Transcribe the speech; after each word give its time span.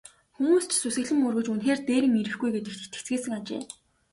Хүмүүс 0.35 0.65
ч 0.69 0.71
сүсэглэн 0.81 1.19
мөргөж 1.21 1.47
үнэхээр 1.49 1.79
дээрэм 1.87 2.13
ирэхгүй 2.21 2.49
гэдэгт 2.53 2.81
итгэцгээсэн 2.87 3.33
ажээ. 3.37 3.61